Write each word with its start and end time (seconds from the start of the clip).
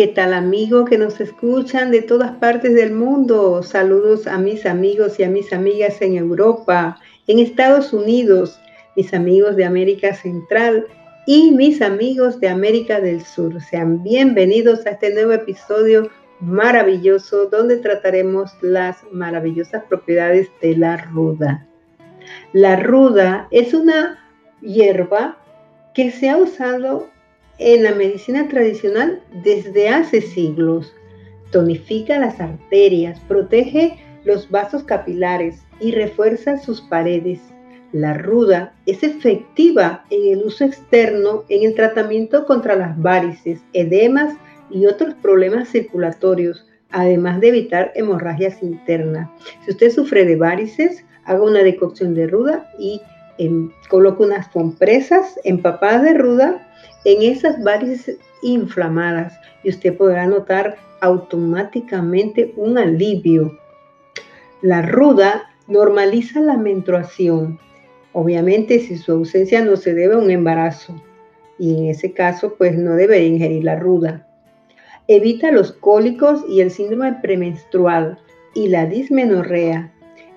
¿Qué 0.00 0.06
tal 0.06 0.32
amigos 0.32 0.88
que 0.88 0.96
nos 0.96 1.20
escuchan 1.20 1.90
de 1.90 2.00
todas 2.00 2.30
partes 2.38 2.74
del 2.74 2.90
mundo? 2.90 3.62
Saludos 3.62 4.26
a 4.26 4.38
mis 4.38 4.64
amigos 4.64 5.20
y 5.20 5.24
a 5.24 5.28
mis 5.28 5.52
amigas 5.52 6.00
en 6.00 6.16
Europa, 6.16 6.98
en 7.26 7.38
Estados 7.38 7.92
Unidos, 7.92 8.58
mis 8.96 9.12
amigos 9.12 9.56
de 9.56 9.66
América 9.66 10.14
Central 10.14 10.86
y 11.26 11.52
mis 11.52 11.82
amigos 11.82 12.40
de 12.40 12.48
América 12.48 12.98
del 12.98 13.22
Sur. 13.26 13.60
Sean 13.60 14.02
bienvenidos 14.02 14.86
a 14.86 14.92
este 14.92 15.12
nuevo 15.12 15.32
episodio 15.32 16.08
maravilloso 16.40 17.50
donde 17.50 17.76
trataremos 17.76 18.52
las 18.62 19.04
maravillosas 19.12 19.84
propiedades 19.84 20.48
de 20.62 20.78
la 20.78 20.96
ruda. 20.96 21.66
La 22.54 22.76
ruda 22.76 23.48
es 23.50 23.74
una 23.74 24.18
hierba 24.62 25.36
que 25.92 26.10
se 26.10 26.30
ha 26.30 26.38
usado 26.38 27.10
en 27.60 27.84
la 27.84 27.94
medicina 27.94 28.48
tradicional 28.48 29.22
desde 29.44 29.90
hace 29.90 30.22
siglos. 30.22 30.94
Tonifica 31.52 32.18
las 32.18 32.40
arterias, 32.40 33.20
protege 33.20 33.98
los 34.24 34.50
vasos 34.50 34.82
capilares 34.82 35.62
y 35.78 35.92
refuerza 35.92 36.56
sus 36.56 36.80
paredes. 36.80 37.38
La 37.92 38.14
ruda 38.14 38.74
es 38.86 39.02
efectiva 39.02 40.04
en 40.10 40.32
el 40.32 40.44
uso 40.44 40.64
externo 40.64 41.44
en 41.48 41.64
el 41.64 41.74
tratamiento 41.74 42.46
contra 42.46 42.76
las 42.76 43.00
varices, 43.00 43.60
edemas 43.74 44.34
y 44.70 44.86
otros 44.86 45.14
problemas 45.14 45.68
circulatorios, 45.68 46.66
además 46.90 47.40
de 47.40 47.48
evitar 47.48 47.92
hemorragias 47.94 48.62
internas. 48.62 49.28
Si 49.64 49.72
usted 49.72 49.90
sufre 49.90 50.24
de 50.24 50.36
varices, 50.36 51.04
haga 51.24 51.42
una 51.42 51.62
decocción 51.62 52.14
de 52.14 52.26
ruda 52.26 52.70
y 52.78 53.02
em, 53.40 53.70
coloque 53.88 54.22
unas 54.22 54.48
compresas 54.48 55.40
empapadas 55.44 56.02
de 56.02 56.14
ruda 56.14 56.68
en 57.04 57.22
esas 57.22 57.62
varices 57.64 58.18
inflamadas 58.42 59.32
y 59.64 59.70
usted 59.70 59.96
podrá 59.96 60.26
notar 60.26 60.76
automáticamente 61.00 62.52
un 62.56 62.76
alivio. 62.76 63.58
La 64.60 64.82
ruda 64.82 65.50
normaliza 65.68 66.40
la 66.40 66.58
menstruación, 66.58 67.58
obviamente 68.12 68.78
si 68.80 68.98
su 68.98 69.12
ausencia 69.12 69.64
no 69.64 69.76
se 69.76 69.94
debe 69.94 70.14
a 70.14 70.18
un 70.18 70.30
embarazo 70.30 70.94
y 71.58 71.78
en 71.78 71.86
ese 71.86 72.12
caso 72.12 72.56
pues 72.58 72.76
no 72.76 72.94
debe 72.94 73.24
ingerir 73.24 73.64
la 73.64 73.76
ruda. 73.76 74.26
Evita 75.08 75.50
los 75.50 75.72
cólicos 75.72 76.44
y 76.46 76.60
el 76.60 76.70
síndrome 76.70 77.14
premenstrual 77.22 78.18
y 78.54 78.68
la 78.68 78.84
dismenorrea. 78.84 79.92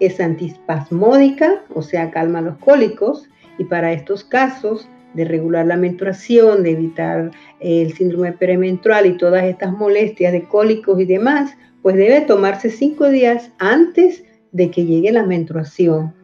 Es 0.00 0.20
antispasmódica, 0.20 1.62
o 1.74 1.82
sea, 1.82 2.10
calma 2.10 2.40
los 2.40 2.56
cólicos 2.58 3.28
y 3.58 3.64
para 3.64 3.92
estos 3.92 4.24
casos 4.24 4.88
de 5.14 5.24
regular 5.24 5.66
la 5.66 5.76
menstruación, 5.76 6.62
de 6.62 6.72
evitar 6.72 7.30
eh, 7.60 7.82
el 7.82 7.92
síndrome 7.94 8.32
premenstrual 8.32 9.06
y 9.06 9.16
todas 9.16 9.44
estas 9.44 9.72
molestias 9.72 10.32
de 10.32 10.44
cólicos 10.44 11.00
y 11.00 11.04
demás, 11.04 11.56
pues 11.82 11.96
debe 11.96 12.20
tomarse 12.20 12.70
cinco 12.70 13.08
días 13.08 13.50
antes 13.58 14.24
de 14.52 14.70
que 14.70 14.84
llegue 14.84 15.12
la 15.12 15.24
menstruación. 15.24 16.14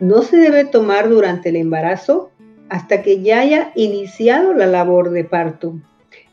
No 0.00 0.22
se 0.22 0.36
debe 0.36 0.64
tomar 0.64 1.08
durante 1.08 1.50
el 1.50 1.56
embarazo 1.56 2.30
hasta 2.68 3.02
que 3.02 3.22
ya 3.22 3.40
haya 3.40 3.72
iniciado 3.74 4.54
la 4.54 4.66
labor 4.66 5.10
de 5.10 5.24
parto, 5.24 5.78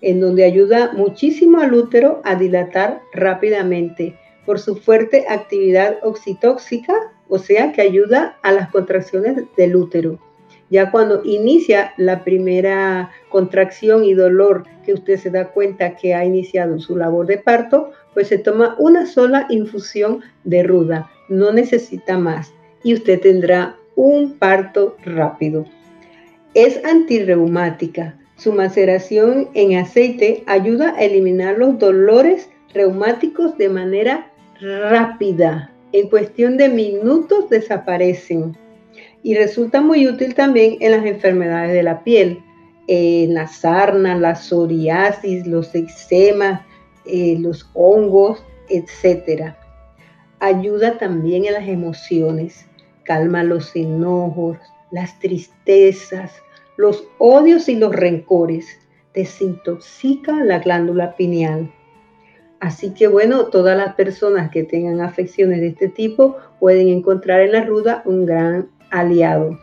en 0.02 0.22
donde 0.22 0.46
ayuda 0.46 0.92
muchísimo 0.94 1.60
al 1.60 1.74
útero 1.74 2.22
a 2.24 2.36
dilatar 2.36 3.02
rápidamente 3.14 4.16
por 4.50 4.58
su 4.58 4.78
fuerte 4.78 5.28
actividad 5.30 5.98
oxitóxica, 6.02 6.96
o 7.28 7.38
sea 7.38 7.72
que 7.72 7.84
ayuda 7.84 8.40
a 8.42 8.52
las 8.52 8.72
contracciones 8.72 9.44
del 9.56 9.76
útero. 9.76 10.18
Ya 10.72 10.90
cuando 10.90 11.22
inicia 11.24 11.94
la 11.98 12.24
primera 12.24 13.12
contracción 13.30 14.04
y 14.04 14.16
dolor 14.16 14.64
que 14.84 14.96
usted 14.96 15.20
se 15.20 15.30
da 15.30 15.50
cuenta 15.50 15.96
que 15.96 16.16
ha 16.16 16.26
iniciado 16.26 16.80
su 16.80 16.98
labor 16.98 17.28
de 17.28 17.38
parto, 17.38 17.92
pues 18.16 18.30
se 18.30 18.40
toma 18.40 18.76
una 18.80 19.06
sola 19.06 19.46
infusión 19.52 20.22
de 20.46 20.64
ruda, 20.64 21.12
no 21.28 21.54
necesita 21.54 22.18
más 22.18 22.52
y 22.82 22.96
usted 22.96 23.22
tendrá 23.22 23.76
un 23.96 24.40
parto 24.40 24.98
rápido. 25.06 25.68
Es 26.56 26.84
antirreumática. 26.86 28.18
Su 28.36 28.52
maceración 28.52 29.50
en 29.54 29.78
aceite 29.78 30.44
ayuda 30.48 30.96
a 30.98 31.04
eliminar 31.04 31.60
los 31.60 31.78
dolores 31.78 32.50
reumáticos 32.74 33.56
de 33.58 33.70
manera 33.70 34.29
rápida. 34.62 35.72
En 35.92 36.10
cuestión 36.10 36.58
de 36.58 36.70
minutos 36.70 37.50
desaparecen 37.50 38.56
y 39.24 39.36
resulta 39.36 39.82
muy 39.82 40.08
útil 40.08 40.36
también 40.36 40.78
en 40.80 40.92
las 40.92 41.06
enfermedades 41.06 41.74
de 41.74 41.84
la 41.84 42.04
piel, 42.04 42.44
en 42.88 43.34
la 43.34 43.48
sarna, 43.48 44.16
la 44.16 44.36
psoriasis, 44.36 45.48
los 45.48 45.74
eczemas, 45.76 46.62
eh, 47.06 47.38
los 47.40 47.70
hongos, 47.74 48.44
etc. 48.70 49.54
Ayuda 50.40 50.98
también 50.98 51.46
en 51.46 51.54
las 51.54 51.68
emociones, 51.68 52.66
calma 53.04 53.44
los 53.44 53.76
enojos, 53.76 54.58
las 54.92 55.20
tristezas, 55.20 56.32
los 56.78 57.04
odios 57.18 57.68
y 57.68 57.76
los 57.76 57.96
rencores, 57.96 58.68
desintoxica 59.14 60.44
la 60.44 60.60
glándula 60.60 61.16
pineal. 61.16 61.72
Así 62.60 62.94
que 62.94 63.08
bueno, 63.08 63.46
todas 63.46 63.78
las 63.78 63.96
personas 63.96 64.52
que 64.52 64.64
tengan 64.64 65.02
afecciones 65.02 65.62
de 65.62 65.68
este 65.68 65.88
tipo 65.88 66.38
pueden 66.60 66.90
encontrar 66.90 67.42
en 67.42 67.54
la 67.54 67.64
ruda 67.64 68.02
un 68.06 68.26
gran 68.26 68.70
aliado. 68.90 69.58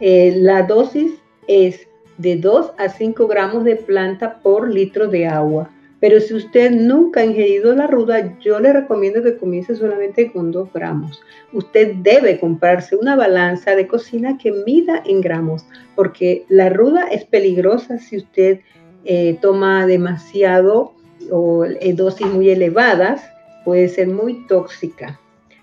Eh, 0.00 0.34
la 0.36 0.62
dosis 0.62 1.12
es 1.46 1.86
de 2.16 2.36
2 2.36 2.72
a 2.78 2.88
5 2.88 3.26
gramos 3.26 3.64
de 3.64 3.76
planta 3.76 4.40
por 4.42 4.68
litro 4.72 5.08
de 5.08 5.26
agua. 5.26 5.70
Pero 6.00 6.18
si 6.18 6.32
usted 6.32 6.70
nunca 6.70 7.20
ha 7.20 7.26
ingerido 7.26 7.74
la 7.74 7.86
ruda, 7.86 8.38
yo 8.40 8.58
le 8.58 8.72
recomiendo 8.72 9.22
que 9.22 9.36
comience 9.36 9.74
solamente 9.74 10.32
con 10.32 10.50
2 10.50 10.72
gramos. 10.72 11.20
Usted 11.52 11.96
debe 11.96 12.40
comprarse 12.40 12.96
una 12.96 13.16
balanza 13.16 13.76
de 13.76 13.86
cocina 13.86 14.38
que 14.38 14.50
mida 14.50 15.02
en 15.04 15.20
gramos, 15.20 15.66
porque 15.94 16.46
la 16.48 16.70
ruda 16.70 17.06
es 17.10 17.24
peligrosa 17.24 17.98
si 17.98 18.16
usted 18.16 18.60
eh, 19.04 19.36
toma 19.42 19.86
demasiado 19.86 20.94
o 21.30 21.64
eh, 21.64 21.92
dosis 21.94 22.26
muy 22.26 22.50
elevadas, 22.50 23.22
puede 23.64 23.88
ser 23.88 24.08
muy 24.08 24.46
tóxica. 24.46 25.20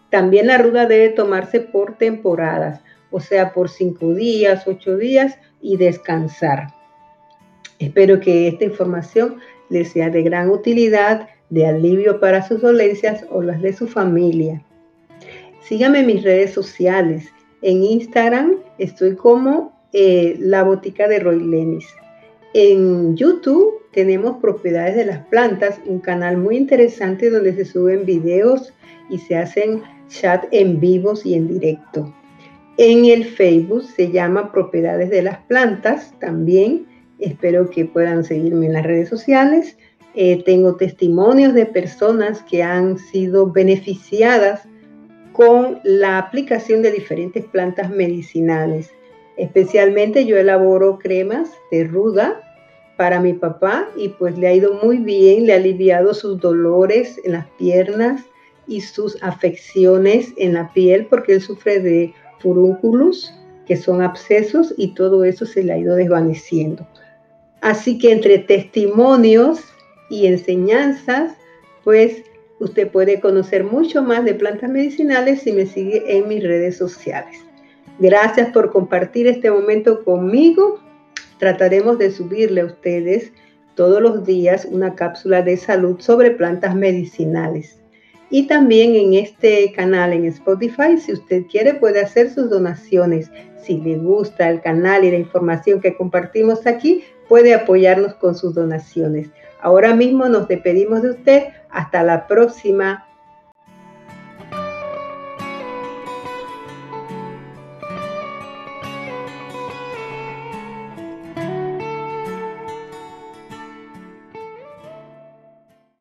También 0.10 0.48
la 0.48 0.58
ruda 0.58 0.86
debe 0.86 1.10
tomarse 1.10 1.60
por 1.60 1.98
temporadas 1.98 2.82
o 3.12 3.20
sea, 3.20 3.54
por 3.54 3.70
cinco 3.70 4.14
días, 4.14 4.68
ocho 4.68 4.98
días 4.98 5.38
y 5.62 5.78
descansar. 5.78 6.74
Espero 7.80 8.20
que 8.20 8.48
esta 8.48 8.66
información 8.66 9.38
les 9.70 9.92
sea 9.92 10.10
de 10.10 10.24
gran 10.24 10.50
utilidad, 10.50 11.30
de 11.50 11.66
alivio 11.66 12.20
para 12.20 12.46
sus 12.46 12.62
dolencias 12.62 13.26
o 13.30 13.42
las 13.42 13.62
de 13.62 13.74
su 13.74 13.88
familia. 13.88 14.62
Síganme 15.62 16.00
en 16.00 16.08
mis 16.08 16.24
redes 16.24 16.52
sociales. 16.52 17.30
En 17.62 17.84
Instagram 17.84 18.56
estoy 18.78 19.16
como 19.16 19.74
eh, 19.94 20.36
La 20.40 20.64
Botica 20.64 21.08
de 21.08 21.20
Roy 21.20 21.42
Lenis. 21.44 21.88
En 22.54 23.16
YouTube 23.16 23.82
tenemos 23.92 24.38
Propiedades 24.38 24.96
de 24.96 25.06
las 25.06 25.26
Plantas, 25.28 25.80
un 25.86 26.00
canal 26.00 26.38
muy 26.38 26.56
interesante 26.56 27.30
donde 27.30 27.54
se 27.54 27.66
suben 27.66 28.06
videos 28.06 28.74
y 29.10 29.18
se 29.18 29.36
hacen 29.36 29.82
chat 30.08 30.46
en 30.52 30.80
vivos 30.80 31.26
y 31.26 31.34
en 31.34 31.48
directo. 31.48 32.14
En 32.78 33.06
el 33.06 33.26
Facebook 33.26 33.84
se 33.84 34.12
llama 34.12 34.52
Propiedades 34.52 35.10
de 35.10 35.24
las 35.24 35.40
Plantas 35.40 36.14
también. 36.20 36.86
Espero 37.20 37.70
que 37.70 37.86
puedan 37.86 38.24
seguirme 38.24 38.68
en 38.68 38.74
las 38.74 38.86
redes 38.86 39.10
sociales. 39.10 39.78
Eh, 40.14 40.44
tengo 40.44 40.76
testimonios 40.76 41.54
de 41.54 41.66
personas 41.66 42.42
que 42.44 42.64
han 42.64 42.98
sido 42.98 43.52
beneficiadas 43.52 44.68
con 45.34 45.80
la 45.84 46.18
aplicación 46.18 46.82
de 46.82 46.92
diferentes 46.92 47.46
plantas 47.46 47.90
medicinales. 47.90 48.92
Especialmente 49.38 50.26
yo 50.26 50.38
elaboro 50.38 50.98
cremas 50.98 51.50
de 51.72 51.84
ruda 51.84 52.42
para 52.98 53.22
mi 53.22 53.34
papá 53.34 53.88
y 53.96 54.10
pues 54.10 54.38
le 54.38 54.48
ha 54.48 54.54
ido 54.54 54.74
muy 54.84 54.98
bien, 54.98 55.46
le 55.46 55.54
ha 55.54 55.58
aliviado 55.58 56.14
sus 56.14 56.40
dolores 56.40 57.22
en 57.24 57.34
las 57.34 57.46
piernas 57.58 58.24
y 58.68 58.82
sus 58.82 59.22
afecciones 59.22 60.34
en 60.38 60.54
la 60.54 60.74
piel 60.74 61.06
porque 61.06 61.34
él 61.34 61.42
sufre 61.42 61.80
de 61.80 62.14
furúnculos, 62.40 63.34
que 63.66 63.76
son 63.76 64.02
abscesos, 64.02 64.74
y 64.78 64.94
todo 64.94 65.24
eso 65.24 65.46
se 65.46 65.64
le 65.64 65.74
ha 65.74 65.78
ido 65.78 65.96
desvaneciendo. 65.96 66.88
Así 67.62 67.98
que 67.98 68.12
entre 68.12 68.40
testimonios 68.40 69.60
y 70.10 70.28
enseñanzas, 70.28 71.34
pues 71.84 72.24
usted 72.60 72.90
puede 72.90 73.20
conocer 73.20 73.64
mucho 73.64 74.02
más 74.02 74.26
de 74.26 74.36
plantas 74.36 74.70
medicinales 74.70 75.42
si 75.42 75.52
me 75.52 75.66
sigue 75.66 76.18
en 76.18 76.28
mis 76.28 76.44
redes 76.44 76.78
sociales. 76.78 77.47
Gracias 78.00 78.50
por 78.50 78.72
compartir 78.72 79.26
este 79.28 79.50
momento 79.50 80.04
conmigo. 80.04 80.80
Trataremos 81.40 81.98
de 81.98 82.12
subirle 82.12 82.62
a 82.62 82.66
ustedes 82.66 83.32
todos 83.74 84.02
los 84.02 84.24
días 84.24 84.68
una 84.70 84.94
cápsula 84.94 85.42
de 85.42 85.58
salud 85.58 86.00
sobre 86.00 86.32
plantas 86.32 86.76
medicinales. 86.76 87.80
Y 88.30 88.46
también 88.46 88.96
en 88.96 89.14
este 89.16 89.72
canal 89.72 90.14
en 90.14 90.26
Spotify, 90.26 90.98
si 91.00 91.14
usted 91.14 91.46
quiere, 91.50 91.74
puede 91.74 92.02
hacer 92.02 92.30
sus 92.30 92.50
donaciones. 92.50 93.32
Si 93.64 93.80
le 93.80 93.98
gusta 93.98 94.50
el 94.50 94.62
canal 94.62 95.04
y 95.04 95.12
la 95.12 95.18
información 95.18 95.82
que 95.82 95.96
compartimos 95.96 96.68
aquí, 96.68 97.04
puede 97.28 97.56
apoyarnos 97.56 98.14
con 98.16 98.36
sus 98.36 98.54
donaciones. 98.54 99.30
Ahora 99.62 99.96
mismo 99.96 100.28
nos 100.28 100.48
despedimos 100.48 101.02
de 101.02 101.12
usted. 101.12 101.44
Hasta 101.70 102.04
la 102.04 102.28
próxima 102.28 103.07